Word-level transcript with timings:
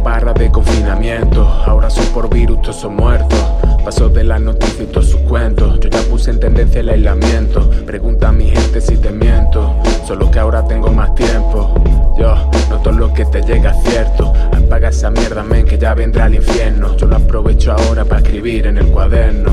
barra 0.00 0.32
de 0.32 0.50
confinamiento. 0.50 1.46
Ahora 1.66 1.90
son 1.90 2.06
por 2.06 2.28
virus, 2.28 2.62
todos 2.62 2.76
son 2.76 2.96
muertos. 2.96 3.38
Paso 3.84 4.08
de 4.08 4.24
las 4.24 4.40
noticias 4.40 4.80
y 4.80 4.86
todos 4.86 5.10
sus 5.10 5.20
cuentos. 5.22 5.78
Yo 5.80 5.88
ya 5.90 6.00
puse 6.02 6.30
en 6.30 6.40
tendencia 6.40 6.80
el 6.80 6.88
aislamiento. 6.88 7.68
Pregunta 7.86 8.28
a 8.28 8.32
mi 8.32 8.50
gente 8.50 8.80
si 8.80 8.96
te 8.96 9.10
miento. 9.10 9.74
Solo 10.06 10.30
que 10.30 10.38
ahora 10.38 10.66
tengo 10.66 10.90
más 10.90 11.14
tiempo. 11.14 11.74
Yo, 12.18 12.34
no 12.70 12.78
todo 12.78 12.92
lo 12.92 13.12
que 13.12 13.24
te 13.26 13.42
llega 13.42 13.70
es 13.72 13.82
cierto. 13.90 14.32
Apaga 14.52 14.88
esa 14.88 15.10
mierda, 15.10 15.42
men, 15.42 15.66
que 15.66 15.78
ya 15.78 15.94
vendrá 15.94 16.26
el 16.26 16.36
infierno. 16.36 16.96
Yo 16.96 17.06
lo 17.06 17.16
aprovecho 17.16 17.72
ahora 17.72 18.04
para 18.04 18.20
escribir 18.22 18.66
en 18.66 18.78
el 18.78 18.86
cuaderno. 18.86 19.52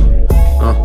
Ah, 0.62 0.76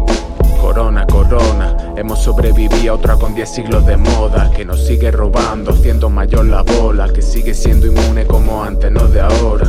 corona, 0.61 1.07
corona. 1.07 1.66
Hemos 1.97 2.19
sobrevivido 2.19 2.93
a 2.93 2.97
otra 2.97 3.17
con 3.17 3.35
10 3.35 3.49
siglos 3.49 3.87
de 3.87 3.97
moda. 3.97 4.51
Que 4.55 4.65
nos 4.65 4.85
sigue 4.87 5.11
robando, 5.11 5.73
haciendo 5.73 6.11
mayor 6.11 6.45
la 6.45 6.63
bola. 6.63 7.09
Que 7.13 7.23
sigue 7.23 7.55
siendo 7.55 7.87
inmune 7.87 8.27
como 8.27 8.63
antes, 8.63 8.93
no 8.93 9.09
de 9.09 9.21
ahora. 9.21 9.67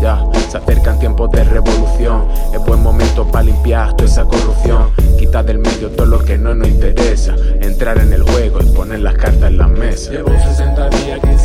Ya, 0.00 0.24
se 0.48 0.56
acercan 0.56 0.98
tiempos 0.98 1.30
de 1.30 1.44
revolución. 1.44 2.26
Es 2.54 2.64
buen 2.64 2.82
momento 2.82 3.26
para 3.26 3.44
limpiar 3.44 3.94
toda 3.94 4.08
esa 4.08 4.24
corrupción. 4.24 4.92
Quita 5.18 5.42
del 5.42 5.58
medio 5.58 5.90
todo 5.90 6.06
lo 6.06 6.24
que 6.24 6.38
no 6.38 6.54
nos 6.54 6.68
interesa. 6.68 7.34
Entrar 7.60 7.98
en 7.98 8.12
el 8.14 8.22
juego 8.22 8.60
y 8.62 8.66
poner 8.74 9.00
las 9.00 9.14
cartas 9.14 9.50
en 9.50 9.58
la 9.58 9.68
mesa. 9.68 10.10
Llevo 10.12 10.30
60 10.30 10.88
días 10.90 11.20
que 11.20 11.37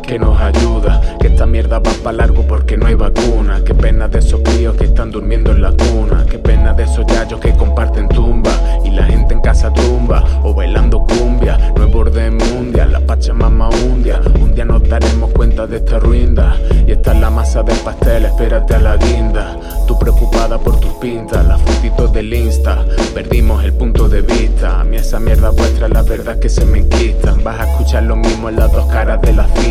que 0.00 0.18
nos 0.18 0.40
ayuda, 0.40 1.00
que 1.20 1.28
esta 1.28 1.46
mierda 1.46 1.78
va 1.78 1.90
para 2.02 2.16
largo 2.16 2.42
porque 2.42 2.76
no 2.76 2.86
hay 2.86 2.94
vacuna, 2.94 3.62
qué 3.64 3.74
pena 3.74 4.08
de 4.08 4.18
esos 4.18 4.40
críos 4.42 4.76
que 4.76 4.84
están 4.84 5.10
durmiendo 5.10 5.52
en 5.52 5.62
la 5.62 5.72
cuna, 5.72 6.24
qué 6.28 6.38
pena 6.38 6.72
de 6.72 6.84
esos 6.84 7.06
yayos 7.06 7.40
que 7.40 7.52
comparten 7.52 8.08
tumba 8.08 8.50
y 8.84 8.90
la 8.90 9.04
gente 9.04 9.34
en 9.34 9.40
casa 9.40 9.72
tumba 9.72 10.24
o 10.42 10.54
bailando 10.54 11.04
cumbia, 11.04 11.58
nuevo 11.76 12.00
orden 12.00 12.36
mundial, 12.36 12.92
la 12.92 13.00
pachamama 13.00 13.68
undia, 13.68 14.20
un 14.40 14.54
día 14.54 14.64
nos 14.64 14.86
daremos 14.88 15.30
cuenta 15.30 15.66
de 15.66 15.78
esta 15.78 15.98
ruinda 15.98 16.56
y 16.86 16.92
esta 16.92 17.12
es 17.12 17.20
la 17.20 17.30
masa 17.30 17.62
del 17.62 17.78
pastel, 17.78 18.24
espérate 18.24 18.74
a 18.74 18.78
la 18.78 18.96
guinda, 18.96 19.56
tú 19.86 19.98
preocupada 19.98 20.58
por 20.58 20.78
tus 20.80 20.92
pintas, 20.94 21.46
las 21.46 21.60
fotitos 21.60 22.12
del 22.12 22.32
insta, 22.32 22.84
perdimos 23.14 23.64
el 23.64 23.72
punto 23.72 24.08
de 24.08 24.22
vista, 24.22 24.80
a 24.80 24.84
mí 24.84 24.96
esa 24.96 25.18
mierda 25.18 25.50
vuestra 25.50 25.86
es 25.86 25.92
la 25.92 26.02
verdad 26.02 26.38
que 26.38 26.48
se 26.48 26.64
me 26.64 26.78
enquistan, 26.78 27.42
vas 27.44 27.60
a 27.60 27.70
escuchar 27.70 28.04
lo 28.04 28.16
mismo 28.16 28.48
en 28.48 28.56
las 28.56 28.72
dos 28.72 28.86
caras 28.86 29.20
de 29.22 29.32
la 29.32 29.46
cinta, 29.48 29.67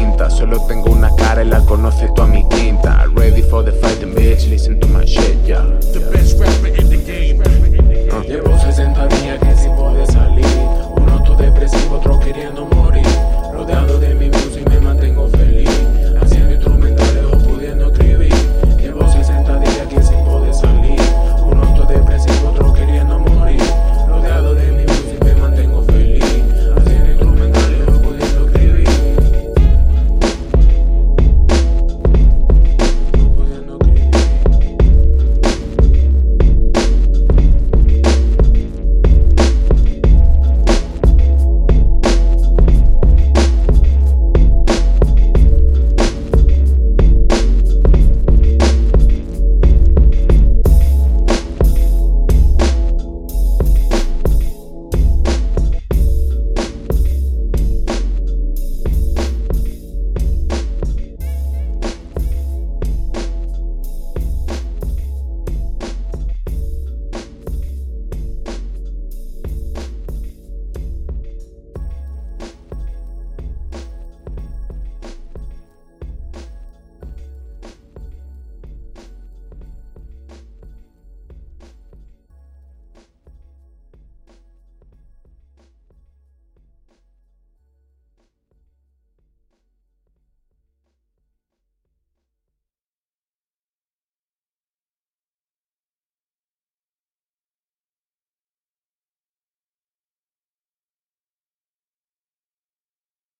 solo 0.49 0.65
tengo 0.65 0.91
una 0.91 1.13
cara 1.13 1.43
y 1.43 1.47
la 1.47 1.65
conoces 1.65 2.09